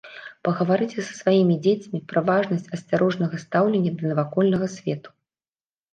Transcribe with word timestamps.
Пагаварыце 0.47 1.03
са 1.09 1.13
сваімі 1.17 1.57
дзецьмі 1.67 1.99
пра 2.13 2.19
важнасць 2.31 2.67
асцярожнага 2.77 3.35
стаўлення 3.45 3.91
да 4.01 4.11
навакольнага 4.13 4.73
свету. 4.79 5.09